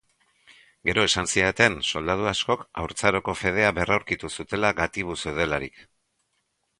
[0.89, 5.79] Gero esan zidaten soldadu askok haurtzaroko fedea berraurkitu zutela gatibu zeudelarik.